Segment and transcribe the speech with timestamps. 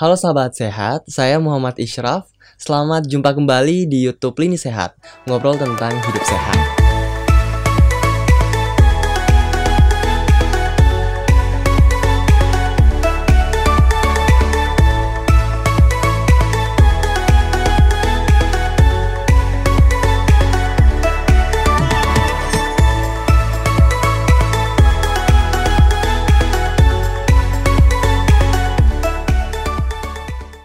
[0.00, 2.24] Halo sahabat sehat, saya Muhammad Ishraf.
[2.56, 4.96] Selamat jumpa kembali di YouTube Lini Sehat,
[5.28, 6.89] ngobrol tentang hidup sehat.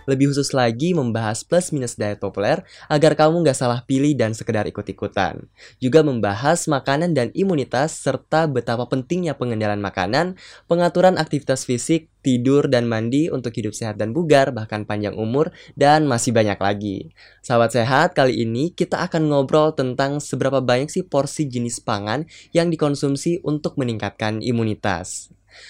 [0.10, 4.66] Lebih khusus lagi membahas plus minus diet populer agar kamu nggak salah pilih dan sekedar
[4.66, 5.46] ikut-ikutan.
[5.78, 12.89] Juga membahas makanan dan imunitas serta betapa pentingnya pengendalian makanan, pengaturan aktivitas fisik, tidur dan
[12.89, 17.14] mandi untuk hidup sehat dan bugar, bahkan panjang umur, dan masih banyak lagi.
[17.46, 22.74] Sahabat sehat, kali ini kita akan ngobrol tentang seberapa banyak sih porsi jenis pangan yang
[22.74, 25.29] dikonsumsi untuk meningkatkan imunitas.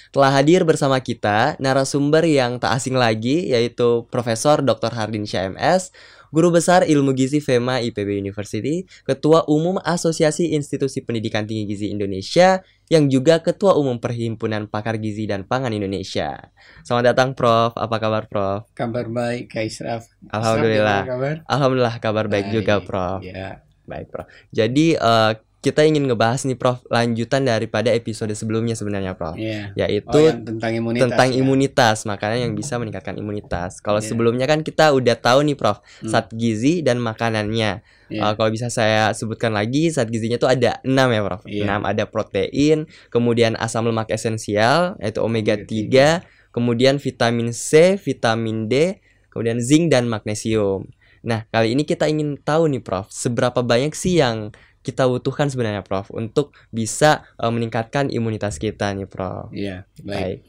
[0.09, 4.91] Telah hadir bersama kita narasumber yang tak asing lagi yaitu Profesor Dr.
[4.93, 5.91] Hardin MS,
[6.35, 12.59] Guru Besar Ilmu Gizi FEMA IPB University, Ketua Umum Asosiasi Institusi Pendidikan Tinggi Gizi Indonesia,
[12.91, 16.51] yang juga Ketua Umum Perhimpunan Pakar Gizi dan Pangan Indonesia.
[16.83, 17.73] Selamat datang Prof.
[17.79, 18.67] Apa kabar Prof?
[18.75, 20.11] Kabar baik, Kak Israf.
[20.27, 21.01] Alhamdulillah.
[21.07, 21.35] kabar?
[21.47, 23.23] Alhamdulillah kabar baik, baik juga Prof.
[23.23, 23.63] Ya.
[23.87, 24.27] Baik Prof.
[24.51, 29.33] Jadi uh, kita ingin ngebahas nih Prof lanjutan daripada episode sebelumnya sebenarnya Prof.
[29.33, 29.73] Yeah.
[29.73, 31.01] Yaitu oh, tentang imunitas.
[31.09, 31.41] Tentang ya?
[31.41, 33.81] imunitas, makanan yang bisa meningkatkan imunitas.
[33.81, 34.05] Kalau yeah.
[34.05, 36.13] sebelumnya kan kita udah tahu nih Prof, hmm.
[36.13, 37.81] zat gizi dan makanannya.
[38.13, 38.21] Yeah.
[38.21, 41.41] Uh, kalau bisa saya sebutkan lagi, zat gizinya tuh ada 6 ya Prof.
[41.49, 41.81] Yeah.
[41.81, 46.21] 6 ada protein, kemudian asam lemak esensial yaitu omega 3,
[46.53, 49.01] kemudian vitamin C, vitamin D,
[49.33, 50.85] kemudian zinc dan magnesium.
[51.25, 54.53] Nah, kali ini kita ingin tahu nih Prof, seberapa banyak sih yang
[54.85, 59.49] kita butuhkan sebenarnya Prof untuk bisa uh, meningkatkan imunitas kita nih Prof.
[59.49, 60.05] Iya, baik.
[60.05, 60.39] baik.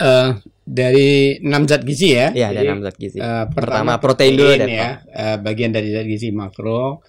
[0.00, 2.30] Uh, dari enam zat gizi ya.
[2.30, 3.18] Iya, ada enam zat gizi.
[3.18, 4.90] Uh, pertama, pertama protein, protein dulu deh, ya.
[5.10, 7.02] Uh, bagian dari zat gizi makro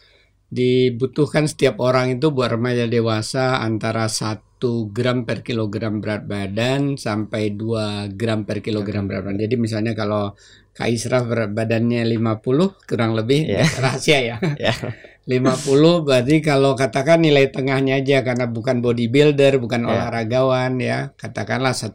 [0.51, 4.43] dibutuhkan setiap orang itu buat remaja dewasa antara 1
[4.91, 9.39] gram per kilogram berat badan sampai 2 gram per kilogram berat badan.
[9.39, 10.35] Jadi misalnya kalau
[10.75, 13.67] Kak Isra berat badannya 50 kurang lebih yeah.
[13.83, 14.37] rahasia ya.
[14.59, 14.75] Yeah.
[15.21, 19.91] 50 berarti kalau katakan nilai tengahnya aja karena bukan bodybuilder, bukan yeah.
[19.93, 21.93] olahragawan ya, katakanlah 1,2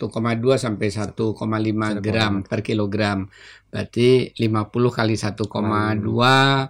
[0.55, 1.35] sampai 1,5
[1.99, 3.27] gram per kilogram.
[3.67, 6.63] Berarti 50 kali 1,2 hmm.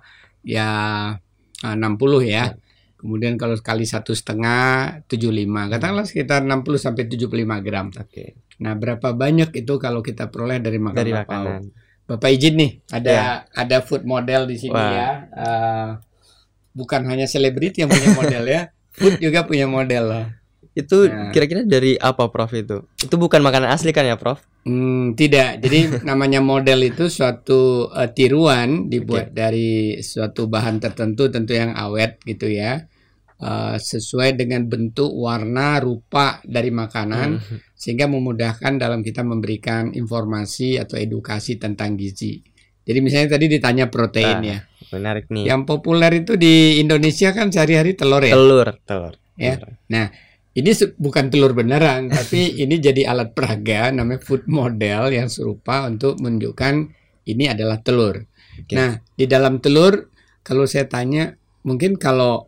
[0.48, 0.70] ya
[1.60, 2.32] 60 ah, ya.
[2.32, 2.48] Yeah.
[2.96, 5.44] Kemudian kalau kali satu setengah 75,
[5.76, 7.92] katakanlah sekitar 60 sampai 75 gram.
[7.92, 8.00] Oke.
[8.08, 8.28] Okay.
[8.64, 11.60] Nah, berapa banyak itu kalau kita peroleh dari makanan dari makanan.
[12.06, 13.36] Bapak izin nih, ada yeah.
[13.52, 14.90] ada food model di sini Wah.
[14.94, 15.08] ya.
[15.34, 15.88] Uh,
[16.76, 20.26] bukan hanya selebriti yang punya model ya, food juga punya model lah.
[20.76, 21.32] Itu nah.
[21.32, 22.84] kira-kira dari apa Prof itu?
[23.00, 24.44] Itu bukan makanan asli kan ya Prof?
[24.68, 25.64] Hmm, tidak.
[25.64, 29.34] Jadi namanya model itu suatu uh, tiruan dibuat okay.
[29.34, 29.70] dari
[30.04, 32.84] suatu bahan tertentu tentu yang awet gitu ya.
[33.36, 37.76] Uh, sesuai dengan bentuk, warna, rupa dari makanan hmm.
[37.76, 42.40] sehingga memudahkan dalam kita memberikan informasi atau edukasi tentang gizi.
[42.86, 44.58] Jadi misalnya tadi ditanya protein nah, ya.
[44.94, 45.50] Menarik nih.
[45.50, 48.34] Yang populer itu di Indonesia kan sehari-hari telur ya.
[48.34, 49.14] Telur, telur.
[49.36, 49.58] Ya.
[49.90, 50.10] Nah,
[50.56, 56.16] ini bukan telur beneran, tapi ini jadi alat peraga namanya food model yang serupa untuk
[56.22, 56.74] menunjukkan
[57.26, 58.24] ini adalah telur.
[58.64, 58.76] Okay.
[58.78, 60.08] Nah, di dalam telur
[60.40, 61.34] kalau saya tanya
[61.66, 62.46] mungkin kalau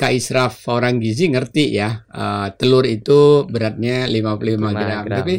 [0.00, 5.04] Kak Israf orang gizi ngerti ya, uh, telur itu beratnya 55 gram.
[5.04, 5.20] gram.
[5.20, 5.34] Tapi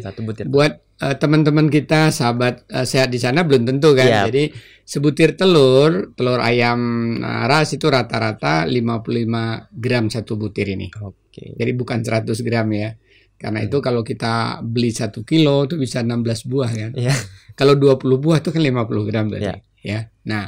[0.54, 4.08] buat uh, teman-teman kita sahabat uh, sehat di sana belum tentu kan.
[4.08, 4.26] Yep.
[4.30, 4.44] Jadi
[4.84, 6.80] sebutir telur, telur ayam
[7.20, 10.88] uh, ras itu rata-rata 55 gram satu butir ini.
[11.02, 11.34] Oke.
[11.34, 11.50] Okay.
[11.58, 12.94] Jadi bukan 100 gram ya.
[13.36, 13.68] Karena hmm.
[13.68, 16.92] itu kalau kita beli satu kilo itu bisa 16 buah kan.
[16.96, 17.18] Yeah.
[17.60, 19.60] Kalau 20 buah itu kan 50 gram berarti.
[19.60, 19.60] Yeah.
[19.84, 20.00] Ya.
[20.30, 20.48] Nah,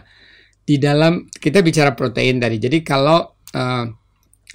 [0.66, 2.58] di dalam kita bicara protein tadi.
[2.58, 3.86] Jadi kalau uh,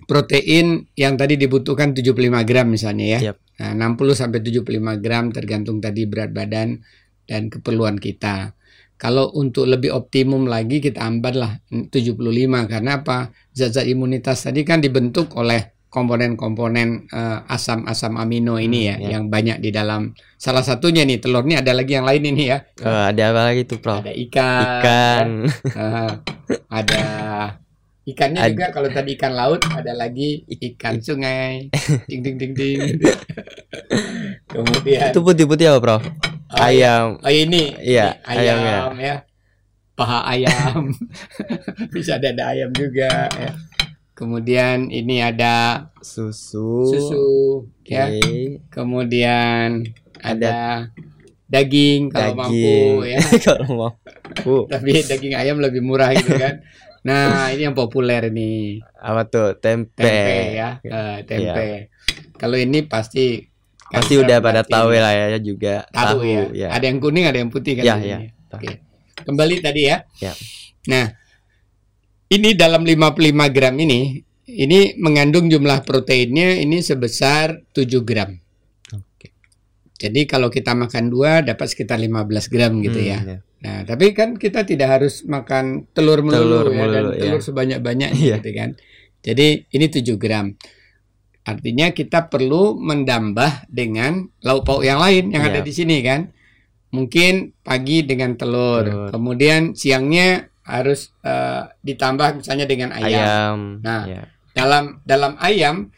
[0.04, 2.16] protein yang tadi dibutuhkan 75
[2.48, 3.20] gram misalnya ya.
[3.32, 3.36] Yep.
[3.60, 6.80] Nah, 60 sampai 75 gram tergantung tadi berat badan
[7.28, 8.56] dan keperluan kita.
[9.00, 12.20] Kalau untuk lebih optimum lagi kita ambil lah 75
[12.68, 13.32] karena apa?
[13.56, 19.24] Zat-zat imunitas tadi kan dibentuk oleh komponen-komponen uh, asam-asam amino ini ya, hmm, ya yang
[19.26, 22.62] banyak di dalam salah satunya nih telur nih ada lagi yang lain ini ya.
[22.78, 24.06] Uh, ada apa lagi tuh, Prof?
[24.06, 24.62] Ada ikan.
[24.62, 25.28] Ikan.
[25.74, 26.12] Uh,
[26.70, 27.02] ada
[28.10, 28.50] Ikannya Ad...
[28.50, 31.70] juga kalau tadi ikan laut ada lagi ikan sungai.
[32.10, 32.98] Ding ding ding ding.
[34.50, 36.02] Kemudian Itu putih-putih apa, Prof?
[36.50, 37.22] Oh, ayam.
[37.22, 37.78] Oh, ini.
[37.78, 39.16] Iya, ayam ayam ya.
[39.94, 40.90] Paha ayam.
[41.94, 43.54] Bisa ada, ada ayam juga ya.
[44.18, 46.90] Kemudian ini ada susu.
[46.90, 47.28] Susu
[47.86, 47.94] okay.
[47.94, 48.04] ya.
[48.74, 49.86] Kemudian
[50.18, 50.54] ada, ada
[51.46, 53.18] daging kalau mampu ya.
[53.46, 54.56] kalau mampu.
[54.66, 56.58] Tapi daging ayam lebih murah gitu kan.
[57.00, 58.76] Nah, ini yang populer ini.
[58.94, 59.56] Apa tuh?
[59.56, 60.04] Tempe.
[60.04, 61.88] Tempe ya, Eh, tempe.
[62.36, 63.48] Kalau ini pasti
[63.90, 65.82] Pasti udah pada tahu lah ya juga.
[65.90, 66.46] tahu, ya.
[66.54, 66.68] ya.
[66.70, 67.82] Ada yang kuning, ada yang putih kan.
[67.82, 68.18] Ya, ya.
[68.54, 68.78] Oke.
[69.26, 70.06] Kembali tadi ya.
[70.22, 70.30] Ya.
[70.86, 71.10] Nah,
[72.30, 78.30] ini dalam 55 gram ini ini mengandung jumlah proteinnya ini sebesar 7 gram.
[78.94, 79.34] Oke.
[79.98, 83.18] Jadi kalau kita makan dua dapat sekitar 15 gram gitu Hmm, ya.
[83.60, 87.20] Nah, tapi kan kita tidak harus makan telur melulu Telur ya dan melulu, ya.
[87.20, 88.36] telur sebanyak-banyaknya Iya.
[88.40, 88.70] gitu kan.
[89.20, 90.46] Jadi ini 7 gram.
[91.44, 95.66] Artinya kita perlu mendambah dengan lauk pauk yang lain yang ada Iya.
[95.66, 96.32] di sini kan.
[96.90, 99.08] Mungkin pagi dengan telur, Telur.
[99.12, 103.12] kemudian siangnya harus eh, ditambah misalnya dengan ayam.
[103.12, 103.58] Ayam.
[103.84, 104.22] Nah, ya.
[104.50, 105.92] Dalam dalam ayam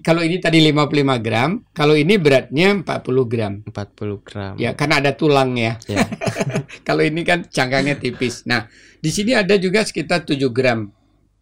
[0.00, 3.60] kalau ini tadi 55 gram, kalau ini beratnya 40 gram.
[3.68, 4.54] 40 gram.
[4.56, 5.76] Ya, karena ada tulang ya.
[5.84, 6.08] Ya.
[6.88, 8.48] Kalau ini kan cangkangnya tipis.
[8.48, 8.64] Nah,
[9.04, 10.88] di sini ada juga sekitar 7 gram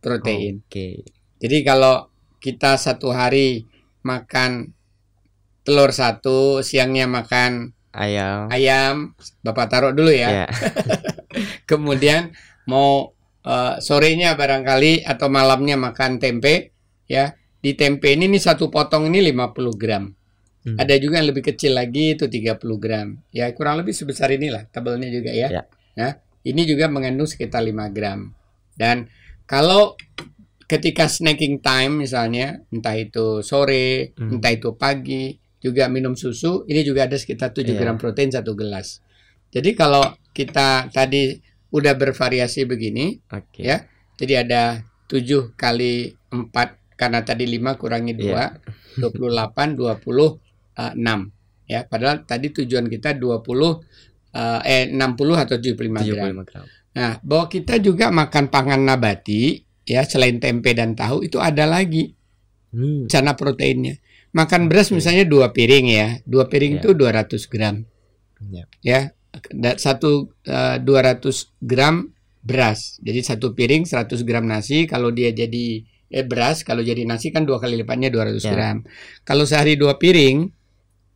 [0.03, 0.67] protein.
[0.67, 1.07] Oke.
[1.39, 2.11] Jadi kalau
[2.43, 3.71] kita satu hari
[4.03, 4.75] makan
[5.63, 8.51] telur satu, siangnya makan Ayam.
[8.51, 8.95] ayam,
[9.47, 10.43] Bapak taruh dulu ya.
[10.43, 10.47] Ya.
[11.71, 12.35] Kemudian
[12.67, 13.15] mau
[13.47, 16.75] eh, sorenya barangkali atau malamnya makan tempe,
[17.07, 17.39] ya.
[17.63, 20.11] Di tempe ini nih satu potong ini 50 gram.
[20.63, 20.77] Hmm.
[20.79, 23.19] Ada juga yang lebih kecil lagi itu 30 gram.
[23.31, 25.49] Ya kurang lebih sebesar inilah tabelnya juga ya.
[25.51, 25.63] Ya.
[25.95, 28.35] Nah, ini juga mengandung sekitar 5 gram.
[28.75, 29.07] Dan
[29.47, 29.95] kalau
[30.67, 34.39] ketika snacking time misalnya, entah itu sore, Hmm.
[34.39, 37.79] entah itu pagi, juga minum susu, ini juga ada sekitar 7 Iya.
[37.79, 38.99] gram protein satu gelas.
[39.55, 40.03] Jadi kalau
[40.35, 41.39] kita tadi
[41.71, 43.63] udah bervariasi begini, Oke.
[43.63, 43.87] Ya.
[44.19, 48.45] jadi ada 7 kali 4 karena tadi 5 kurangi 2, Iya.
[49.01, 50.39] 28, 20,
[50.77, 51.21] eh, 6.
[51.67, 53.81] Ya, padahal tadi tujuan kita 20
[54.33, 56.33] eh, eh 60 atau 75 gram.
[56.33, 56.65] 75 gram.
[56.93, 62.13] Nah, bahwa kita juga makan pangan nabati ya selain tempe dan tahu itu ada lagi
[62.73, 63.05] Hmm.
[63.05, 64.01] cana proteinnya.
[64.33, 64.97] Makan beras Oke.
[65.01, 66.81] misalnya dua piring ya, dua piring Ya.
[66.81, 67.85] itu 200 gram
[68.49, 68.65] Ya.
[68.81, 69.01] ya,
[69.77, 72.09] satu eh, 200 gram
[72.41, 72.97] beras.
[73.05, 77.43] Jadi satu piring 100 gram nasi kalau dia jadi eh beras kalau jadi nasi kan
[77.43, 78.53] dua kali lipatnya 200 Ya.
[78.53, 78.77] gram.
[79.23, 80.53] Kalau sehari dua piring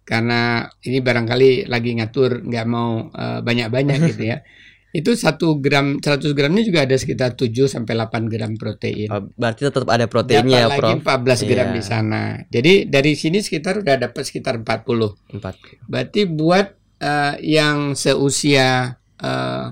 [0.03, 4.39] karena ini barangkali lagi ngatur nggak mau eh, banyak-banyak gitu ya.
[4.97, 9.13] Itu satu gram 100 gramnya juga ada sekitar 7 sampai 8 gram protein.
[9.13, 11.21] Oh, berarti tetap ada proteinnya ya, Dapat lagi Prof.
[11.37, 11.75] 14 gram Iya.
[11.77, 12.23] di sana.
[12.49, 15.37] Jadi dari sini sekitar udah dapat sekitar 40.
[15.37, 15.85] 4.
[15.85, 16.67] Berarti buat
[16.97, 19.67] eh, yang seusia eh,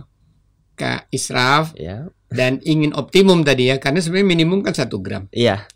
[0.74, 2.10] Kak Israf Ya.
[2.28, 5.26] dan ingin optimum tadi ya, karena sebenarnya minimum kan satu gram.
[5.30, 5.66] Iya,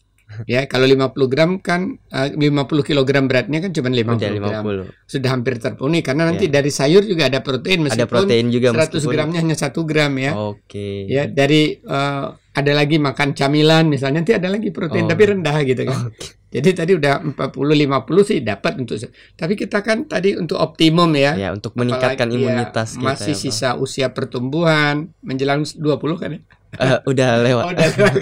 [0.44, 2.44] Ya, kalau 50 gram kan eh, 50
[2.84, 4.62] kilogram beratnya kan cuma 50 udah gram.
[4.62, 5.08] 50.
[5.08, 7.96] Sudah hampir terpenuhi karena nanti dari sayur juga ada protein Iya.
[7.96, 10.36] Ada meskipun protein juga 100 meskipun- gramnya hanya satu gram ya.
[10.36, 11.08] Oke.
[11.08, 15.08] Ya, dari eh, ada lagi makan camilan misalnya nanti ada lagi protein Oh.
[15.08, 16.12] tapi rendah gitu kan.
[16.12, 16.28] Oke.
[16.48, 18.96] Jadi tadi udah 40 50 sih dapat untuk
[19.36, 21.36] tapi kita kan tadi untuk optimum ya.
[21.36, 23.04] Ya, untuk meningkatkan Apalagi ya, imunitas kita.
[23.04, 26.40] masih ya, sisa usia pertumbuhan menjelang 20 kan ya?
[26.80, 27.64] Eh, udah lewat.
[27.68, 28.14] Oh, udah lewat?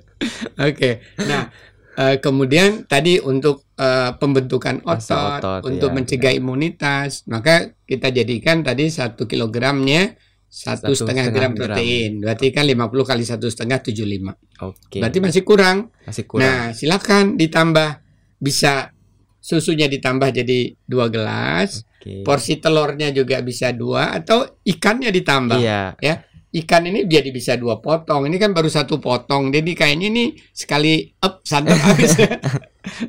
[0.68, 0.90] Oke.
[1.24, 1.48] Nah,
[1.96, 8.12] eh, kemudian tadi untuk eh, pembentukan Masa otot, otot, untuk ya, mencegah imunitas, maka kita
[8.12, 10.16] jadikan tadi satu kilogramnya
[10.52, 11.80] satu setengah gram setengah gram.
[11.80, 12.10] protein.
[12.20, 14.36] Berarti kan 50 kali satu setengah 75.
[14.60, 15.00] Oke.
[15.00, 15.88] Berarti masih kurang.
[16.04, 16.44] masih kurang.
[16.44, 17.88] Nah, silakan ditambah
[18.36, 18.92] bisa
[19.40, 22.20] susunya ditambah jadi dua gelas, Oke.
[22.22, 25.56] porsi telurnya juga bisa dua atau ikannya ditambah.
[25.58, 25.96] Iya.
[26.52, 28.28] Ikan ini jadi bisa dua potong.
[28.28, 29.48] Ini kan baru satu potong.
[29.48, 32.12] Jadi kayaknya ini sekali up santap habis.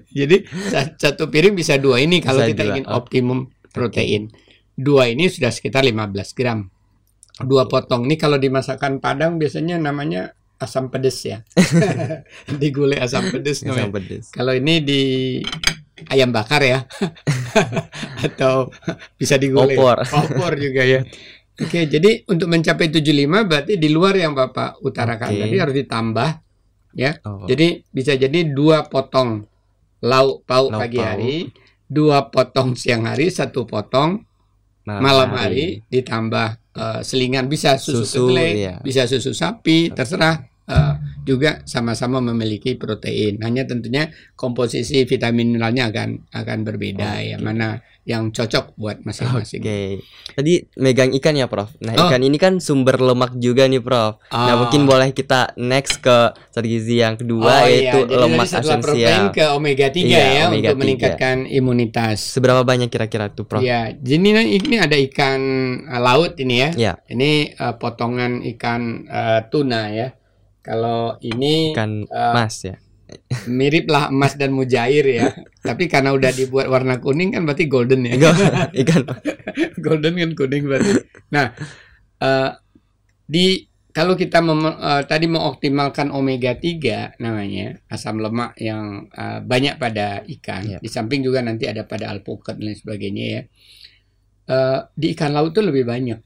[0.08, 4.32] jadi sa- satu piring bisa dua ini kalau Bisa kita dua, ingin optimum protein.
[4.74, 6.72] Dua ini sudah sekitar 15 gram.
[7.42, 8.06] Dua potong.
[8.06, 11.42] Ini kalau di masakan Padang biasanya namanya asam pedes ya.
[12.62, 13.90] Digulai asam pedes namanya.
[13.90, 14.25] Asam pedas.
[14.30, 15.02] Kalau ini di
[16.13, 16.86] ayam bakar ya.
[18.25, 18.70] Atau
[19.18, 19.74] bisa digulai.
[19.74, 20.06] Opor.
[20.06, 21.02] Opor juga ya.
[21.54, 25.42] Oke, jadi untuk mencapai 75 berarti di luar yang Bapak utarakan Oke.
[25.46, 26.30] tadi harus ditambah.
[27.25, 29.42] Oh, Jadi bisa jadi dua potong
[30.06, 31.10] lauk pauk Lauk pagi pauk.
[31.10, 31.36] hari,
[31.90, 34.22] dua potong siang hari, satu potong
[34.86, 38.74] malam hari, ditambah eh, selingan bisa susu, Susu, kedelai, iya.
[38.82, 40.50] bisa susu sapi, terserah.
[40.63, 40.96] Eh,
[41.27, 43.39] juga sama-sama memiliki protein.
[43.44, 44.08] Hanya tentunya
[44.39, 47.36] komposisi vitamin mineralnya akan akan berbeda ya.
[47.36, 47.44] Oke.
[47.44, 49.05] Mana yang cocok buat Oke.
[49.07, 49.62] masing-masing.
[50.36, 51.72] Tadi megang ikan ya, Prof.
[51.79, 52.12] Nah, Oh.
[52.12, 54.19] ikan ini kan sumber lemak juga nih, Prof.
[54.27, 54.60] Nah, Ah.
[54.60, 58.17] mungkin boleh kita next ke zat gizi yang kedua Oh, yaitu iya.
[58.19, 59.31] Lemak esensial.
[59.31, 60.81] ke omega 3 Iya, ya omega untuk 3.
[60.83, 62.19] meningkatkan imunitas.
[62.19, 63.63] Seberapa banyak kira-kira tuh, Prof?
[63.63, 65.39] Ya, jadi ini, ada ikan
[65.88, 66.69] uh, laut ini ya.
[66.75, 70.12] Ya, Ini uh, potongan ikan uh, tuna ya.
[70.60, 72.75] Kalau ini ikan uh, mas ya.
[73.45, 75.31] mirip lah emas dan mujair ya.
[75.63, 78.20] Tapi karena udah dibuat warna kuning kan berarti golden ya.
[78.75, 79.01] Ikan
[79.86, 80.91] golden kan kuning berarti.
[81.32, 81.55] Nah,
[82.20, 82.50] eh,
[83.24, 89.79] di kalau kita mem- eh, tadi mengoptimalkan omega 3 namanya asam lemak yang eh, banyak
[89.79, 90.67] pada ikan.
[90.67, 90.77] Iya.
[90.84, 93.41] Di samping juga nanti ada pada alpukat dan lain sebagainya ya.
[94.43, 96.20] Eh, di ikan laut tuh lebih banyak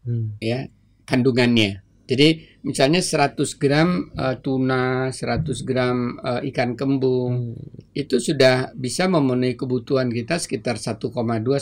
[0.00, 0.32] Hmm.
[0.40, 0.64] ya
[1.04, 1.84] kandungannya.
[2.10, 7.94] Jadi misalnya 100 gram eh, tuna, 100 gram eh, ikan kembung Hmm.
[7.94, 11.06] itu sudah bisa memenuhi kebutuhan kita sekitar 1,2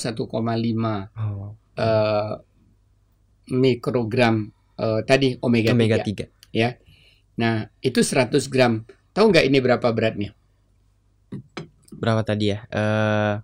[0.00, 2.32] 1,5 Oh, eh,
[3.52, 4.48] mikrogram
[4.80, 6.24] eh, tadi omega, omega 3.
[6.48, 6.80] 3.
[7.38, 8.88] Nah, itu 100 gram.
[9.12, 10.32] Tahu nggak ini berapa beratnya?
[11.92, 12.64] Berapa tadi ya?
[12.70, 13.34] Eh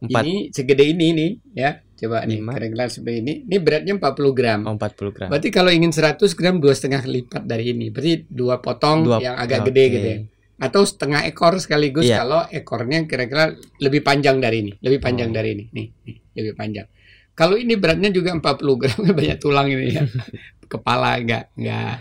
[0.00, 1.70] 4 Ini segede ini nih, ya.
[1.94, 2.56] Coba nih, Lima.
[2.56, 3.34] kira-kira seperti ini.
[3.44, 4.60] Ini beratnya 40 gram.
[4.64, 5.28] oh, 40 gram.
[5.28, 7.92] Berarti kalau ingin 100 gram dua setengah lipat dari ini.
[7.92, 9.66] Berarti dua potong Dua- yang agak oke.
[9.68, 10.18] gede gitu ya.
[10.58, 12.20] Atau setengah ekor sekaligus Iya.
[12.20, 15.34] kalau ekornya kira-kira lebih panjang dari ini, lebih panjang Oh.
[15.34, 15.64] dari ini.
[15.70, 16.88] Nih, nih, lebih panjang.
[17.32, 20.04] Kalau ini beratnya juga 40 gram, banyak tulang ini ya.
[20.72, 21.98] Kepala enggak enggak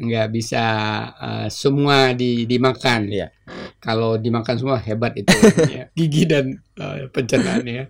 [0.00, 0.64] enggak bisa
[1.12, 3.00] eh, semua di, dimakan.
[3.06, 3.28] Iya.
[3.78, 5.28] Kalau dimakan semua hebat itu
[5.70, 5.86] ya.
[5.92, 7.84] gigi dan eh, pencernaannya.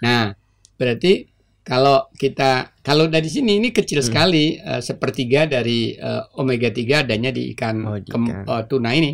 [0.00, 0.34] Nah,
[0.74, 1.26] berarti
[1.62, 4.06] kalau kita kalau dari sini ini kecil Hmm.
[4.06, 8.44] sekali eh, sepertiga dari eh, omega 3 adanya di ikan, Oh, di kem- ikan.
[8.46, 9.12] eh, tuna ini.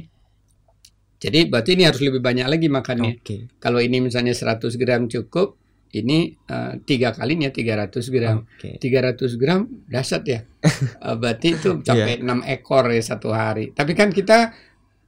[1.17, 3.23] Jadi berarti ini harus lebih banyak lagi makannya.
[3.23, 3.47] Oke.
[3.57, 5.55] Kalau ini misalnya 100 gram cukup,
[5.93, 8.37] ini eh, tiga kalinya 300 gram.
[8.43, 8.81] Oke.
[8.81, 10.41] 300 gram dahsyat ya.
[11.05, 11.85] Eh, berarti itu Iya.
[11.85, 13.71] sampai 6 ekor ya satu hari.
[13.71, 14.55] Tapi kan kita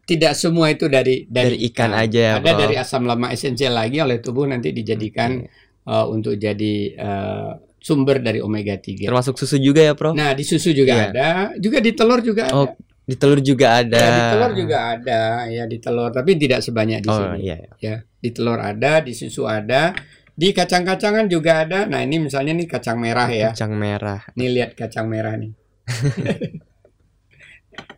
[0.05, 2.61] tidak semua itu dari Dari ikan aja ya, Ada Bro.
[2.61, 5.49] dari asam lemak esensial lagi oleh tubuh nanti dijadikan Oke.
[5.88, 9.05] eh, untuk jadi eh, sumber dari omega 3.
[9.05, 10.12] Termasuk susu juga ya, Prof?
[10.12, 11.05] Nah, di susu juga Iya.
[11.12, 12.57] ada, juga di telur juga ada.
[12.57, 12.69] Oh,
[13.05, 14.00] Di telur juga ada.
[14.00, 17.45] Ya, di telur juga ada, ya di telur, tapi tidak sebanyak di Oh, sini.
[17.45, 17.57] iya.
[17.61, 17.69] iya.
[17.76, 19.93] Ya, di telur ada, di susu ada,
[20.35, 21.87] di kacang-kacangan juga ada.
[21.87, 23.55] Nah, ini misalnya nih kacang merah ya.
[23.55, 24.21] Kacang merah.
[24.35, 25.55] Nih lihat kacang merah nih.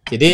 [0.06, 0.30] Jadi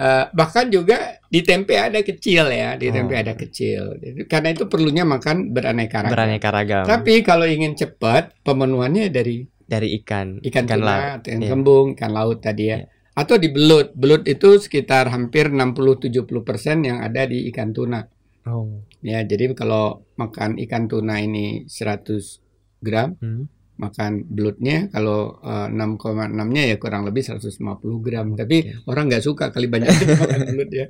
[0.00, 3.20] eh, bahkan juga di tempe ada kecil ya, di tempe Oh.
[3.20, 3.98] ada kecil.
[3.98, 6.12] Jadi, karena itu perlunya makan beraneka ragam.
[6.14, 6.84] Beraneka ragam.
[6.86, 10.42] Tapi kalau ingin cepat, pemenuhannya dari dari ikan.
[10.42, 11.22] ikan, tuna, laut.
[11.26, 11.48] ikan Iya.
[11.50, 12.78] kembung, ikan laut tadi ya.
[12.82, 12.86] Iya.
[13.14, 13.92] Atau di belut.
[13.94, 18.02] Belut itu sekitar hampir 60-70% yang ada di ikan tuna.
[18.48, 18.80] Oh.
[19.04, 22.40] Ya, jadi kalau makan ikan tuna ini 100
[22.80, 23.48] gram, Hmm.
[23.76, 27.56] makan belutnya kalau eh, 6,6-nya ya kurang lebih 150
[28.04, 28.32] gram.
[28.36, 30.86] Tapi orang nggak suka kali banyak makan belut ya.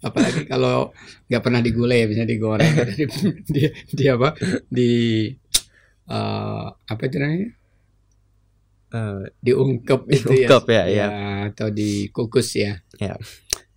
[0.00, 0.92] Apalagi kalau
[1.28, 3.04] nggak pernah digulai bisa digoreng di,
[3.48, 4.32] di, di apa?
[4.68, 4.92] Di
[6.08, 7.48] eh, apa itu namanya?
[8.94, 10.48] Eh, Diungkep itu ya.
[10.48, 11.06] Diungkep ya, ya.
[11.50, 12.78] atau dikukus ya.
[13.00, 13.16] Ya.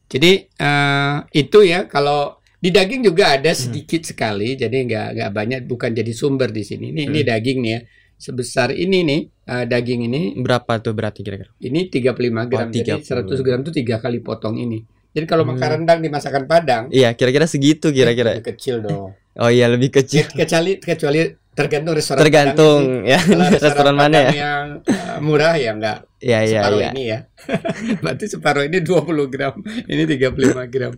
[0.08, 3.36] Jadi eh, itu ya kalau di daging juga Hmm.
[3.38, 6.90] ada sedikit sekali, jadi nggak nggak banyak, bukan jadi sumber di sini.
[6.90, 7.30] Ini ini Hmm.
[7.30, 7.80] daging nih ya,
[8.16, 11.54] sebesar ini nih eh, daging ini, berapa tuh berarti kira-kira?
[11.60, 13.06] ini 35 gram, Oh, jadi 30.
[13.06, 14.82] 100 gram itu tiga kali potong ini.
[15.08, 15.54] Jadi kalau Hmm.
[15.54, 18.36] makan rendang di masakan Padang, Iya, kira-kira segitu kira-kira.
[18.36, 19.14] lebih kecil dong.
[19.36, 20.26] Oh iya, lebih kecil.
[20.32, 21.22] kecuali kecuali
[21.52, 22.20] tergantung restoran.
[22.20, 23.38] Tergantung ya Padang.
[23.48, 24.32] Kalau restoran mana Padang ya.
[24.36, 26.90] Yang eh, murah ya enggak Iya, iya, separuh iya.
[26.92, 27.20] ini ya.
[28.02, 29.54] Berarti separuh ini 20 gram,
[29.86, 30.94] ini 35 gram.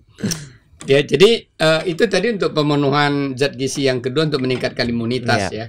[0.87, 5.67] Ya, jadi eh, itu tadi untuk pemenuhan zat gizi yang kedua untuk meningkatkan imunitas ya.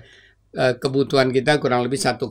[0.50, 2.26] Eh, kebutuhan kita kurang lebih 1,2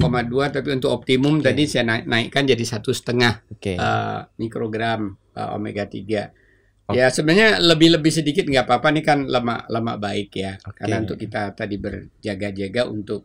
[0.51, 1.51] tapi untuk optimum Oke.
[1.51, 3.79] tadi saya naik- naikkan jadi satu setengah Oke.
[3.79, 6.31] eh, mikrogram eh, omega 3.
[6.87, 6.99] Oke.
[6.99, 10.59] Ya sebenarnya lebih-lebih sedikit nggak apa-apa nih kan lemak lemak baik ya.
[10.63, 10.83] Oke.
[10.83, 13.23] Karena untuk kita tadi berjaga-jaga untuk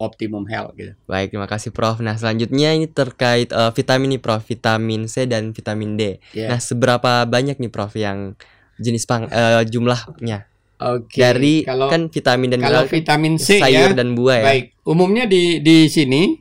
[0.00, 0.96] optimum health gitu.
[1.04, 2.00] Baik, terima kasih Prof.
[2.00, 6.16] Nah, selanjutnya ini terkait eh, vitamin nih Prof, vitamin C dan vitamin D.
[6.32, 6.48] Ya.
[6.48, 8.32] Nah, seberapa banyak nih Prof yang
[8.80, 10.48] jenis pang eh, jumlahnya
[10.80, 11.20] Oke.
[11.20, 14.44] dari kalau kan vitamin dan kalau mineral vitamin C sayur ya, dan buah ya.
[14.48, 14.64] baik.
[14.88, 16.40] Umumnya di di sini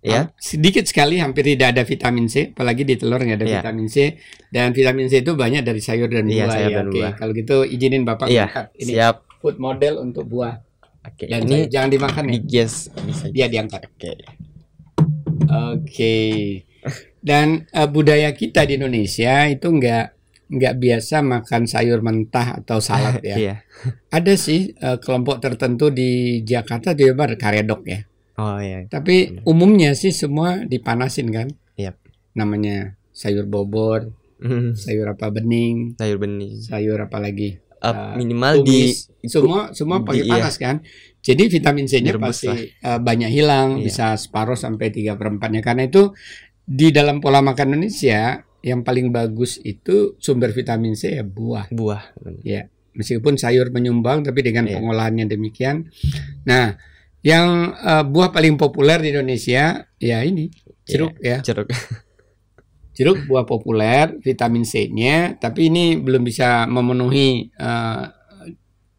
[0.00, 0.16] Ya.
[0.16, 3.60] ah, sedikit sekali hampir tidak ada vitamin C, apalagi di telur nggak ada Iya.
[3.60, 4.16] vitamin C.
[4.48, 6.76] Dan vitamin C itu banyak dari sayur dan Iya, buah sayur ya.
[6.80, 7.12] dan Oke, buah.
[7.20, 9.16] kalau gitu izinin Bapak Iya, angkat ini Siap.
[9.44, 10.56] food model untuk buah.
[11.04, 11.28] Oke.
[11.28, 12.40] Dan ini jangan dimakan ya.
[12.48, 13.28] yes bisa.
[13.28, 13.92] Dia diangkat.
[13.92, 14.10] Oke.
[15.48, 16.16] Oke.
[17.20, 20.16] Dan eh, budaya kita di Indonesia itu enggak
[20.50, 23.36] nggak biasa makan sayur mentah atau salad ya.
[23.36, 23.54] Iya.
[24.08, 28.00] Ada sih eh, kelompok tertentu di Jakarta di Barat karedok ya.
[28.36, 28.84] Oh iya.
[28.84, 31.48] Tapi umumnya sih semua dipanasin kan.
[31.76, 31.96] Yap.
[32.32, 36.56] Namanya sayur bobor, Hmm, sayur apa bening, Sayur bening.
[36.58, 37.60] sayur apa lagi?
[37.76, 39.08] Uh, minimal di tumis.
[39.24, 40.32] semua semua pakai di- iya.
[40.34, 40.76] panas kan.
[41.20, 42.56] Jadi vitamin C-nya pasti lah.
[42.56, 43.84] eh, banyak hilang, Iya.
[43.84, 45.60] bisa separuh sampai tiga perempatnya.
[45.60, 46.16] Karena itu
[46.60, 51.72] di dalam pola makan Indonesia yang paling bagus itu sumber vitamin C ya buah.
[51.72, 52.12] buah.
[52.90, 54.76] Meskipun sayur menyumbang, tapi dengan Iya.
[54.76, 55.88] pengolahannya demikian.
[56.44, 56.74] Nah,
[57.22, 60.50] yang eh, buah paling populer di Indonesia ya ini
[60.84, 61.40] jeruk ya.
[61.40, 61.68] Jeruk.
[62.90, 68.04] Jeruk buah populer, vitamin C-nya, tapi ini belum bisa memenuhi eh,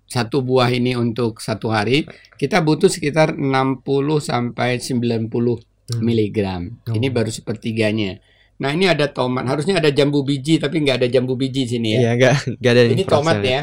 [0.08, 2.03] satu buah ini untuk satu hari.
[2.36, 6.01] Kita butuh sekitar 60 sampai 90 Hmm.
[6.01, 6.62] miligram.
[6.88, 6.96] Oh.
[6.96, 8.15] Ini baru sepertiganya.
[8.62, 9.41] Nah, ini ada tomat.
[9.44, 12.00] Harusnya ada jambu biji, tapi nggak ada jambu biji sini ya.
[12.00, 13.62] Iya, enggak enggak ada ini tomat ya.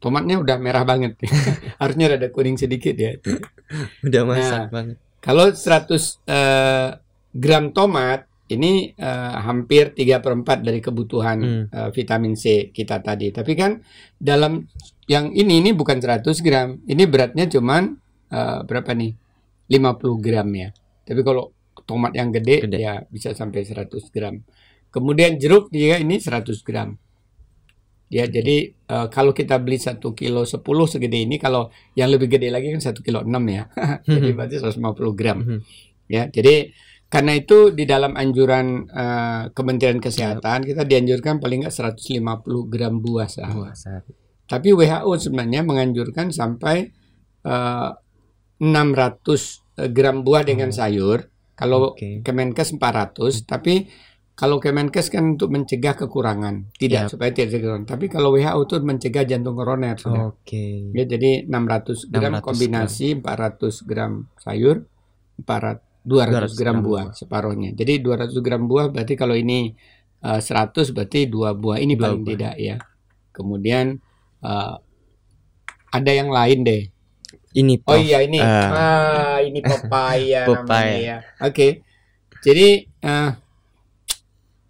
[0.00, 1.16] Tomatnya udah merah banget.
[1.80, 3.16] Harusnya ada kuning sedikit ya.
[4.06, 4.68] Udah masak Nah.
[4.68, 4.96] banget.
[5.18, 6.88] Kalau 100 eh,
[7.32, 11.64] gram tomat ini eh, hampir 3 per 4 dari kebutuhan Hmm.
[11.66, 13.28] eh, vitamin C kita tadi.
[13.28, 13.80] Tapi kan
[14.14, 14.68] dalam
[15.04, 16.76] yang ini ini bukan 100 gram.
[16.84, 17.96] Ini beratnya cuman
[18.28, 19.12] eh, berapa nih?
[19.66, 20.68] 50 gram ya.
[21.02, 21.48] Tapi kalau
[21.84, 22.78] tomat yang gede, Gede.
[22.80, 24.40] ya bisa sampai 100 gram.
[24.90, 26.96] Kemudian jeruk dia ini 100 gram.
[28.12, 32.52] Ya, jadi eh, kalau kita beli 1 kilo 10 segede ini, kalau yang lebih gede
[32.52, 33.64] lagi kan 1 kilo 6 ya.
[34.06, 35.38] jadi berarti 150 gram.
[35.42, 35.58] Mhm.
[36.06, 36.70] Ya, jadi
[37.10, 43.26] karena itu di dalam anjuran eh, Kementerian Kesehatan kita dianjurkan paling nggak 150 gram buah
[43.26, 43.54] sehari.
[43.56, 44.12] Buah sehari.
[44.44, 46.86] Tapi WHO sebenarnya menganjurkan sampai
[47.42, 47.90] eh,
[48.62, 50.76] 600 gram buah dengan Oh.
[50.76, 51.18] sayur.
[51.54, 52.20] Kalau Oke.
[52.26, 53.86] Kemenkes 400, tapi
[54.34, 57.10] kalau Kemenkes kan untuk mencegah kekurangan, tidak Yap.
[57.14, 57.86] supaya tidak kekurangan.
[57.86, 59.94] Tapi kalau WHO itu mencegah jantung koroner.
[60.02, 60.90] Oke.
[60.90, 64.82] Ya, jadi 600 gram 600 kombinasi 400 gram sayur,
[65.38, 67.16] 400 200 200 gram gram buah buah.
[67.16, 67.70] separuhnya.
[67.72, 69.72] Jadi 200 gram buah berarti kalau ini
[70.20, 72.30] eh, 100 berarti dua buah ini Dua paling buah.
[72.36, 72.76] tidak ya.
[73.32, 73.96] Kemudian
[74.44, 74.74] eh,
[75.94, 76.82] ada yang lain deh.
[77.54, 78.02] Ini Oh Prof.
[78.02, 78.38] iya ini.
[78.38, 78.68] Ah.
[78.68, 80.98] Ah, ini papaya namanya Papaya.
[80.98, 81.16] ya.
[81.40, 81.86] Oke.
[82.40, 83.30] Jadi eh,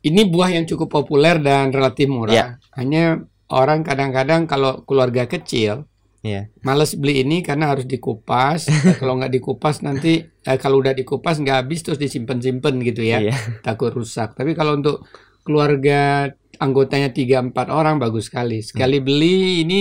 [0.05, 2.33] ini buah yang cukup populer dan relatif murah.
[2.33, 2.47] Ya.
[2.77, 5.88] Hanya orang kadang-kadang kalau keluarga kecil
[6.20, 6.49] Iya.
[6.61, 8.64] males beli ini karena harus dikupas.
[9.01, 13.20] kalau nggak dikupas nanti eh, kalau udah dikupas nggak habis terus disimpan-simpan gitu ya.
[13.20, 13.37] Iya.
[13.61, 14.33] Takut rusak.
[14.33, 15.05] Tapi kalau untuk
[15.44, 18.61] keluarga anggotanya 3 4 orang bagus sekali.
[18.61, 19.05] Sekali Hmm.
[19.05, 19.81] beli ini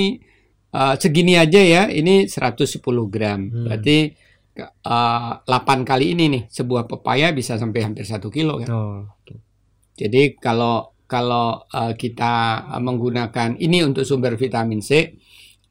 [0.74, 1.84] eh, segini aja ya.
[1.88, 3.40] Ini 110 gram.
[3.48, 3.64] Hmm.
[3.70, 3.98] Berarti
[4.58, 8.70] eh, 8 kali ini nih sebuah pepaya bisa sampai hampir 1 kilo kan.
[8.74, 9.02] Oh.
[9.94, 12.34] Jadi kalau kalau eh, kita
[12.82, 14.92] menggunakan ini untuk sumber vitamin C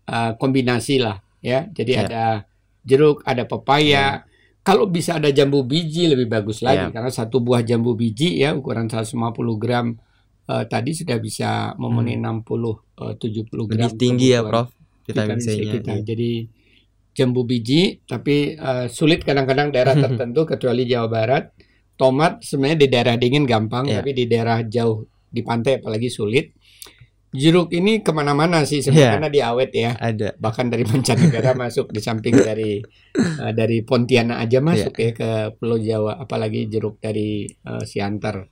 [0.06, 1.66] eh, kombinasi lah ya.
[1.66, 2.00] Jadi Ya.
[2.06, 2.24] ada
[2.82, 4.22] jeruk, ada pepaya.
[4.62, 6.94] Kalau bisa ada jambu biji lebih bagus lagi Ya.
[6.94, 9.98] karena satu buah jambu biji ya ukuran 150 gram
[10.46, 13.78] eh, tadi sudah bisa memenuhi 60 eh, 70 gram.
[13.78, 13.90] Hmm.
[13.90, 14.70] Lebih tinggi ya, Prof.
[15.06, 15.92] Vitamin vitamin C kita.
[15.98, 16.02] Iya.
[16.06, 16.30] Jadi
[17.12, 21.44] jambu biji tapi eh, sulit kadang-kadang daerah tertentu kecuali Jawa Barat.
[21.92, 24.00] Tomat sebenarnya di daerah dingin gampang Iya.
[24.00, 26.50] tapi di daerah jauh di pantai apalagi sulit.
[27.32, 29.14] Jeruk ini ke mana-mana sih sebenarnya Iya.
[29.16, 29.90] karena dia awet ya.
[29.96, 30.28] Ada.
[30.36, 32.80] Bahkan dari mancanegara masuk di samping dari
[33.16, 38.44] eh, dari Pontianak aja masuk ya ke Pulau Jawa apalagi jeruk dari eh, Siantar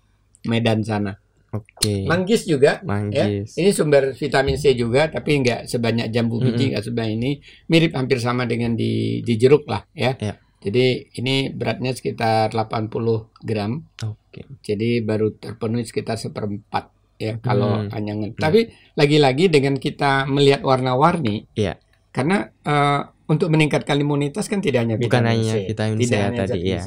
[0.48, 1.12] Medan sana.
[1.50, 2.04] Oke.
[2.04, 3.54] Manggis juga Manggis.
[3.54, 7.30] ini sumber vitamin C juga, tapi nggak sebanyak jambu biji, nggak sebanyak ini.
[7.66, 10.14] Mirip hampir sama dengan di, di jeruk lah ya.
[10.16, 10.38] Ya.
[10.60, 12.92] Jadi ini beratnya sekitar 80
[13.40, 13.80] gram.
[14.00, 14.44] Oke.
[14.60, 17.90] Jadi baru terpenuhi sekitar seperempat ya kalau Hmm.
[17.90, 18.60] hanya nge- Tapi
[18.94, 21.76] lagi-lagi dengan kita melihat warna-warni, Iya.
[22.10, 26.14] karena eh, untuk meningkatkan imunitas kan tidak hanya Bukan vitamin hanya C, vitamin C tidak
[26.14, 26.80] ya hanya tadi ya.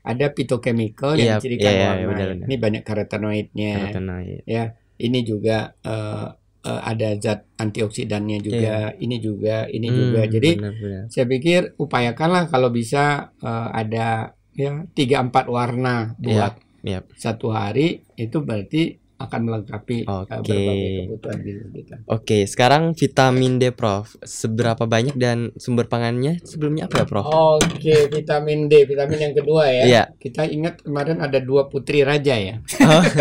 [0.00, 2.08] Ada phytochemical Iya, yang mencirikan iya, iya, warna.
[2.08, 2.46] benar-benar.
[2.48, 4.40] Ini banyak karotenoidnya Karotenoid.
[4.48, 4.64] ya
[5.00, 6.26] ini juga eh,
[6.64, 11.02] eh, ada zat antioksidannya juga ini juga ini Hmm, juga jadi benar-benar.
[11.08, 18.00] saya pikir upayakanlah kalau bisa eh, ada ya tiga empat warna buat Iya, satu hari
[18.16, 20.32] itu berarti akan melengkapi eh, Oke.
[20.48, 21.96] berbagai kebutuhan gizi kita.
[22.08, 24.16] Oke, sekarang vitamin D, Prof.
[24.20, 27.24] Seberapa banyak dan sumber pangannya sebelumnya apa ya, Prof?
[27.28, 29.84] Oke, vitamin D, vitamin yang kedua ya.
[29.84, 30.02] Iya.
[30.16, 32.64] Kita ingat kemarin ada dua putri raja ya.
[32.80, 33.04] Oh.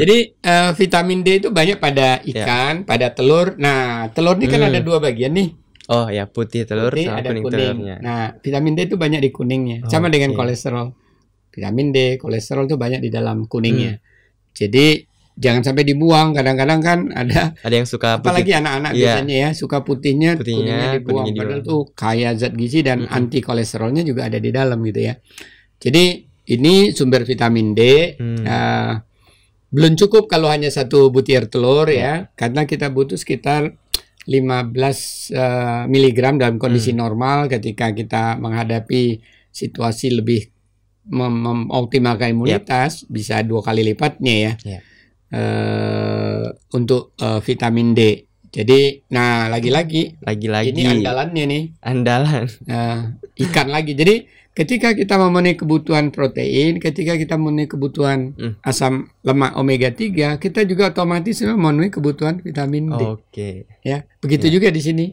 [0.00, 3.58] Jadi eh, vitamin D itu banyak pada ikan, pada telur.
[3.58, 4.70] Nah, telur ini kan Hmm.
[4.70, 5.50] ada dua bagian nih.
[5.86, 7.54] Oh ya, putih telur Putih, sama ada kuning, kuning.
[7.54, 7.96] telurnya.
[8.02, 9.78] Nah, vitamin D itu banyak di kuningnya.
[9.86, 11.05] Sama dengan kolesterol.
[11.56, 13.96] Vitamin D, kolesterol itu banyak di dalam kuningnya.
[13.96, 14.04] Hmm.
[14.52, 14.86] Jadi
[15.32, 16.32] jangan sampai dibuang.
[16.32, 18.28] Kadang-kadang kan ada Ada yang suka putih.
[18.28, 19.00] apalagi anak-anak Iya.
[19.00, 21.16] biasanya ya suka putihnya, Putihnya, kuningnya dibuang.
[21.24, 21.80] kuningnya Padahal dibuang.
[21.88, 23.16] tuh kaya zat gizi dan Mm-mm.
[23.16, 25.14] anti kolesterolnya juga ada di dalam gitu ya.
[25.76, 26.04] Jadi
[26.46, 27.80] ini sumber vitamin D.
[28.14, 28.38] Hmm.
[28.38, 29.00] Nah,
[29.66, 31.98] belum cukup kalau hanya satu butir telur Iya.
[31.98, 33.74] ya, karena kita butuh sekitar
[34.26, 37.00] 15 eh, miligram dalam kondisi Hmm.
[37.00, 40.50] normal ketika kita menghadapi situasi lebih
[41.08, 44.80] mengoptimalkan imunitas bisa dua kali lipatnya ya Iya.
[45.26, 48.00] Eh, untuk eh, vitamin D.
[48.46, 52.46] Jadi, nah lagi-lagi Lagi-lagi ini andalannya nih andalan.
[52.64, 53.92] Nah, ikan lagi.
[53.92, 58.54] Jadi ketika kita memenuhi kebutuhan protein, ketika kita memenuhi kebutuhan Hmm.
[58.64, 63.02] asam lemak omega 3, kita juga otomatis memenuhi kebutuhan vitamin D.
[63.04, 63.50] Oke.
[63.84, 64.52] Ya, begitu Ya.
[64.56, 65.06] juga di sini.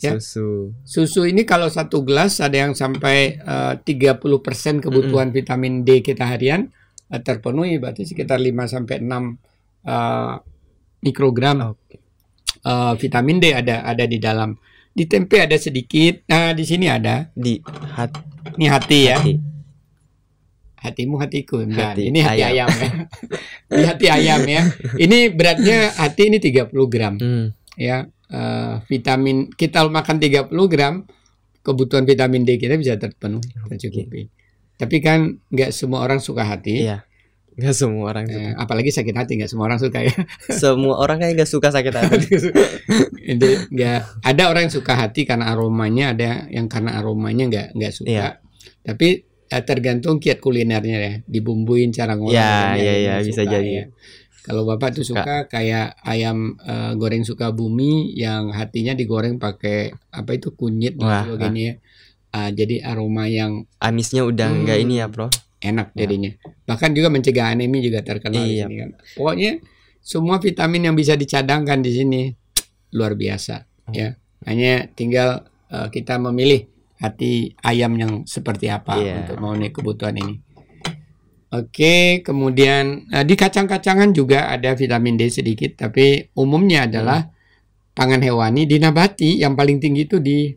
[0.00, 0.16] Ya.
[0.16, 0.72] Susu.
[0.80, 4.16] Susu ini kalau satu gelas ada yang sampai eh, 30%
[4.80, 6.72] kebutuhan vitamin D kita harian
[7.06, 9.12] eh, terpenuhi berarti sekitar 5 sampai 6
[9.84, 10.34] eh,
[11.00, 12.00] mikrogram Oke.
[12.60, 14.56] eh, vitamin D ada ada di dalam.
[14.90, 16.26] Di tempe ada sedikit.
[16.26, 17.28] Nah, di sini ada.
[17.30, 17.60] Di
[17.94, 18.20] hati.
[18.58, 19.16] Ini hati ya.
[19.20, 19.34] hati.
[20.80, 21.60] Hatimu hatiku.
[21.60, 22.66] Enggak, Hati ini hati ayam.
[22.66, 22.90] ayam, ya.
[23.70, 24.62] ini hati ayam ya.
[24.96, 27.52] Ini beratnya hati ini 30 gram Hmm.
[27.80, 28.04] Ya.
[28.30, 31.02] Eh, vitamin kita makan 30 gram
[31.66, 34.30] kebutuhan vitamin D kita bisa terpenuhi, tercukupi.
[34.78, 36.84] Tapi kan nggak semua orang suka hati.
[36.86, 37.04] Iya.
[37.60, 38.40] Gak semua orang suka.
[38.40, 40.14] Eh, apalagi sakit hati nggak semua orang suka ya.
[40.62, 42.30] Semua orang kayak gak suka sakit hati.
[43.36, 47.92] Itu nggak ada orang yang suka hati karena aromanya, ada yang karena aromanya nggak nggak
[47.92, 48.08] suka.
[48.08, 48.28] Iya.
[48.86, 49.08] Tapi
[49.50, 52.32] eh, tergantung kiat kulinernya ya, dibumbuin cara ngolah.
[52.32, 53.68] Ya, ada ya, yang ya, nggak bisa jadi.
[53.68, 53.84] ya.
[54.40, 60.30] Kalau bapak tuh suka kayak ayam eh, goreng suka bumi yang hatinya digoreng pakai apa
[60.32, 61.60] itu kunyit dan Wah, sebagainya.
[61.60, 61.74] ya.
[62.30, 64.64] Ah, jadi aroma yang Amisnya udah Hmm.
[64.66, 65.28] ini ya, Bro.
[65.60, 66.06] enak Ya.
[66.06, 66.30] jadinya.
[66.64, 68.64] Bahkan juga mencegah anemia juga terkenal di Iya.
[68.64, 68.90] sini kan.
[69.18, 69.52] Pokoknya
[70.00, 72.20] semua vitamin yang bisa dicadangkan di sini
[72.92, 73.92] luar biasa Oh.
[73.92, 74.16] ya.
[74.46, 76.66] Hanya tinggal eh, kita memilih
[76.98, 79.22] hati ayam yang seperti apa Iya.
[79.22, 80.34] untuk memenuhi kebutuhan ini.
[81.50, 87.34] Oke, kemudian eh, di kacang-kacangan juga ada vitamin D sedikit, tapi umumnya adalah Hmm.
[87.90, 90.54] pangan hewani di nabati yang paling tinggi itu di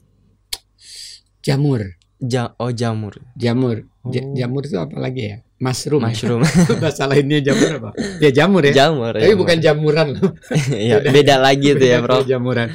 [1.42, 1.82] jamur.
[2.22, 3.20] Ja oh jamur.
[3.36, 3.84] Jamur.
[4.08, 4.36] Ja- Oh.
[4.36, 5.38] jamur itu apa lagi ya?
[5.60, 6.04] Mushroom.
[6.04, 6.12] ya?
[6.12, 6.42] Mushroom.
[6.84, 7.90] Bahasa lainnya jamur apa?
[8.20, 8.72] Ya jamur ya.
[8.76, 9.12] jamur.
[9.16, 9.40] Tapi jamur.
[9.42, 10.32] bukan jamuran loh.
[10.92, 12.22] ya, beda lagi itu ya, Bro.
[12.22, 12.68] Beda Jamuran.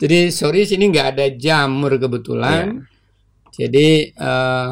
[0.00, 2.82] Jadi sorry sini nggak ada jamur kebetulan.
[3.52, 4.68] Jadi eh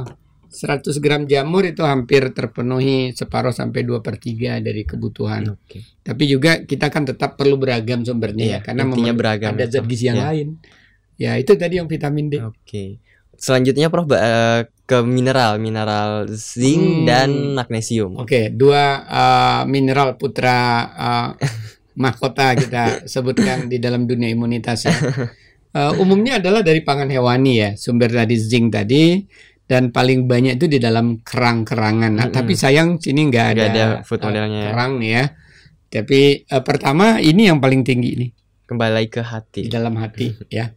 [0.49, 5.55] 100 gram jamur itu hampir terpenuhi separuh sampai 2 per 3 dari kebutuhan.
[5.55, 5.85] Oke.
[6.01, 8.83] Tapi juga kita kan tetap perlu beragam sumbernya Iya, ya, karena
[9.13, 9.77] beragam ada itu.
[9.77, 10.27] zat gizi yang Iya.
[10.33, 10.49] lain.
[11.19, 12.35] Ya itu tadi yang vitamin D.
[12.41, 13.03] Oke.
[13.39, 17.05] Selanjutnya Prof eh, ke mineral, mineral zinc Hmm.
[17.07, 18.17] dan magnesium.
[18.19, 20.59] Oke, dua uh, mineral putra
[20.97, 21.31] uh,
[22.03, 24.97] mahkota kita sebutkan di dalam dunia imunitas ya.
[25.77, 29.23] Uh, umumnya adalah dari pangan hewani ya, sumber tadi zinc tadi
[29.69, 32.13] dan paling banyak itu di dalam kerang-kerangan.
[32.17, 32.37] Nah, Mm-mm.
[32.41, 34.69] tapi sayang sini nggak ada, ada food uh, modelnya ya.
[34.73, 35.25] kerang nih ya.
[35.93, 38.31] Tapi uh, pertama ini yang paling tinggi nih
[38.65, 39.61] Kembali ke di hati.
[39.69, 40.73] dalam hati ya.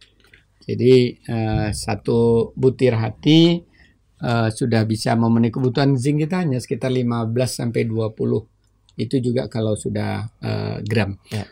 [0.62, 3.60] Jadi uh, satu butir hati
[4.20, 8.12] uh, sudah bisa memenuhi kebutuhan zinc kita hanya sekitar 15 sampai 20.
[9.00, 11.16] Itu juga kalau sudah uh, gram.
[11.32, 11.44] Ya.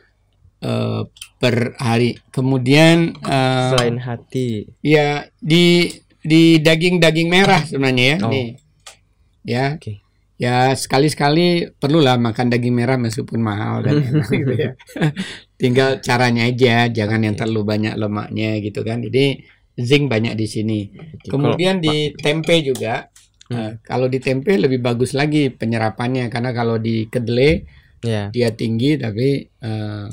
[0.61, 1.09] Uh,
[1.40, 2.20] per hari.
[2.33, 4.68] Kemudian uh, Selain hati.
[4.85, 5.88] ya di
[6.21, 8.17] di daging-daging merah sebenarnya ya.
[8.25, 8.31] Oh.
[8.33, 8.49] Nih.
[9.45, 9.67] Ya.
[9.77, 10.01] Oke.
[10.41, 14.73] Ya sekali-sekali perlulah makan daging merah meskipun mahal dan enak gitu ya.
[15.61, 17.45] Tinggal caranya aja, jangan yang Oke.
[17.45, 19.05] terlalu banyak lemaknya gitu kan.
[19.05, 19.45] Jadi
[19.77, 20.81] zinc banyak di sini.
[20.89, 23.09] Oke, Kemudian kalau- di tempe juga.
[23.51, 23.59] Hmm.
[23.59, 27.67] eh, kalau di tempe lebih bagus lagi penyerapannya karena kalau di kedelai
[27.99, 30.07] ya dia tinggi tapi eh,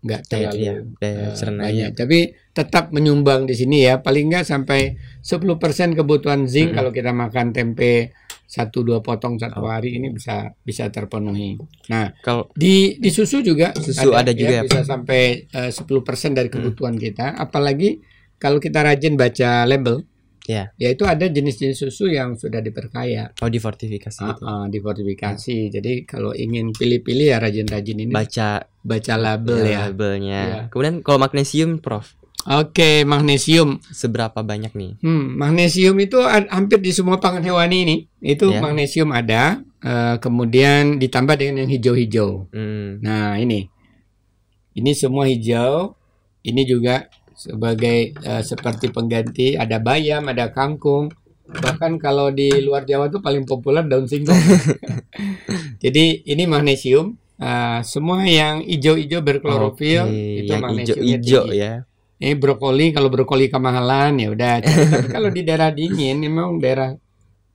[0.00, 1.68] nggak terlalu ya, daya cernanya.
[1.68, 1.90] banyak.
[1.92, 2.18] Tapi
[2.50, 4.00] tetap menyumbang di sini ya.
[4.00, 6.76] Paling nggak sampai 10% kebutuhan zinc Mm-mm.
[6.76, 8.12] kalau kita makan tempe
[8.44, 9.70] satu dua potong satu Oh.
[9.70, 11.54] hari ini bisa bisa terpenuhi.
[11.86, 15.86] Nah, Kalau di di susu juga Susu ada juga ya, bisa sampai eh, 10%
[16.34, 17.38] dari kebutuhan kita.
[17.38, 18.02] Apalagi
[18.36, 20.02] kalau kita rajin baca label,
[20.44, 23.32] ya, ya itu ada jenis-jenis susu yang sudah diperkaya.
[23.38, 24.42] oh difortifikasi gitu.
[24.42, 25.56] ah, difortifikasi.
[25.70, 29.80] Jadi kalau ingin pilih-pilih ya rajin-rajin ini Baca baca label ya, ya.
[29.88, 30.40] labelnya.
[30.40, 30.60] Iya.
[30.72, 32.16] Kemudian kalau magnesium, Prof,
[32.48, 33.84] Oke, magnesium.
[33.92, 34.96] seberapa banyak nih?
[35.04, 37.96] Hmm, magnesium itu hampir di semua pangan hewani ini.
[38.24, 38.64] Itu Ya.
[38.64, 42.48] magnesium ada, eh, kemudian ditambah dengan yang hijau-hijau.
[42.48, 43.04] Hmm.
[43.04, 43.68] Nah, ini.
[44.72, 45.92] Ini semua hijau.
[46.40, 47.04] Ini juga
[47.40, 51.08] sebagai eh, seperti pengganti ada bayam, ada kangkung.
[51.48, 54.36] Bahkan kalau di luar Jawa tuh paling populer daun singkong.
[55.82, 61.56] Jadi ini magnesium Uh, semua yang hijau-hijau berklorofil Oke, itu yang magnesiumnya hijau-hijau tinggi.
[61.56, 61.72] ya.
[62.20, 64.54] Ini brokoli kalau brokoli kemahalan ya udah.
[64.60, 66.92] Tapi kalau di daerah dingin memang daerah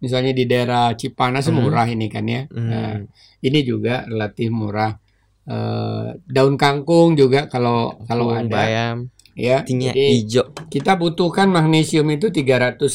[0.02, 1.62] misalnya di daerah Cipanas Hmm.
[1.62, 2.50] murah ini kan ya.
[2.50, 2.65] Hmm.
[2.65, 2.98] Nah,
[3.45, 4.98] ini juga relatif murah.
[5.45, 9.62] Eh, daun kangkung juga kalau kalau ada bayam, ya.
[9.62, 10.50] Jadi hijau.
[10.67, 12.88] kita butuhkan magnesium itu 350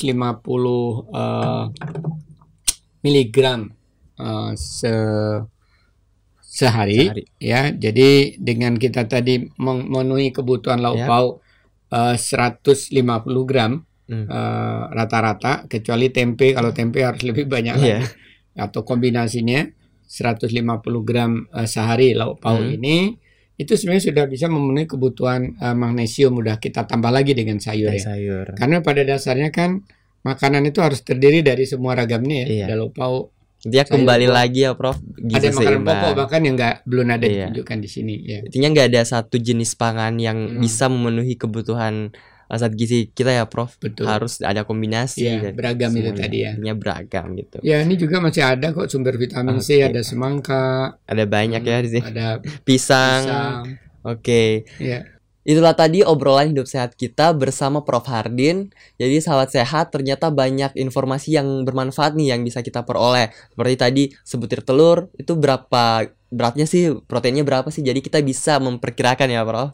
[1.12, 1.64] eh,
[3.00, 3.70] miligram
[4.16, 4.92] eh, se
[6.40, 7.24] sehari, Sehari.
[7.38, 7.70] ya.
[7.70, 11.06] Jadi dengan kita tadi memenuhi kebutuhan lauk Ya.
[11.06, 11.34] pauk
[11.90, 14.26] eh, 150 gram Hmm.
[14.90, 18.10] rata-rata kecuali tempe kalau tempe harus lebih banyak lagi Iya.
[18.58, 19.70] atau kombinasinya
[20.02, 20.50] 150
[21.06, 22.74] gram eh, sehari lauk pauk Hmm.
[22.74, 23.14] ini
[23.60, 28.00] itu sebenarnya sudah bisa memenuhi kebutuhan eh, magnesium udah kita tambah lagi dengan sayur Dari
[28.00, 28.46] ya sayur.
[28.54, 29.84] karena pada dasarnya kan
[30.20, 32.64] makanan itu harus terdiri dari semua ragamnya ya Iya.
[32.66, 33.26] ada lauk pauk
[33.62, 34.36] Dia sayur kembali buah.
[34.38, 34.96] lagi ya, Prof.
[35.18, 36.00] Gizi ada makanan seimbang.
[36.00, 37.28] pokok bahkan yang nggak belum ada Iya.
[37.46, 40.58] ditunjukkan di sini ya Intinya nggak ada satu jenis pangan yang Hmm.
[40.58, 42.16] bisa memenuhi kebutuhan
[42.56, 43.78] zat gizi kita ya, Prof.
[43.78, 45.22] betul Harus ada kombinasi.
[45.28, 46.52] Dan beragam itu tadi ya.
[46.74, 47.58] Beragam gitu.
[47.60, 49.92] ya ini juga masih ada kok sumber vitamin C Oke.
[49.94, 50.64] ada semangka
[51.06, 52.02] Ada banyak ya di sini.
[52.02, 53.22] ada Pisang.
[53.22, 53.62] pisang
[54.02, 54.64] Oke.
[54.80, 55.04] ya
[55.40, 58.68] Itulah tadi obrolan hidup sehat kita bersama Prof Hardin.
[59.00, 63.32] Jadi sahabat sehat ternyata banyak informasi yang bermanfaat nih yang bisa kita peroleh.
[63.52, 67.80] Seperti tadi sebutir telur itu berapa beratnya sih proteinnya berapa sih?
[67.80, 69.72] Jadi kita bisa memperkirakan ya Prof.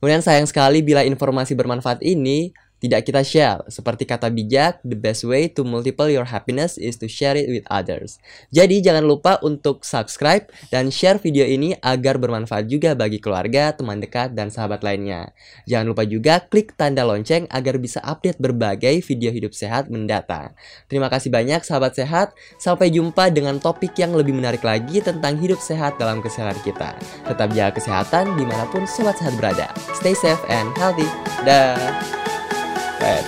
[0.00, 3.64] Kemudian sayang sekali bila informasi bermanfaat ini tidak kita share.
[3.72, 7.64] Seperti kata bijak, the best way to multiple your happiness is to share it with
[7.72, 8.20] others.
[8.52, 14.04] Jadi jangan lupa untuk subscribe dan share video ini agar bermanfaat juga bagi keluarga, teman
[14.04, 15.32] dekat, dan sahabat lainnya.
[15.64, 20.52] Jangan lupa juga klik tanda lonceng agar bisa update berbagai video hidup sehat mendatang.
[20.92, 22.36] Terima kasih banyak sahabat sehat.
[22.60, 26.92] Sampai jumpa dengan topik yang lebih menarik lagi tentang hidup sehat dalam keseharian kita.
[27.24, 29.72] Tetap jaga kesehatan di mana pun sobat sehat berada.
[29.96, 31.08] Stay safe and healthy.
[31.48, 32.23] Dah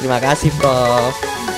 [0.00, 1.55] terima kasih Prof.